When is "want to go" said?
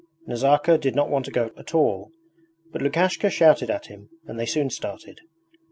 1.11-1.51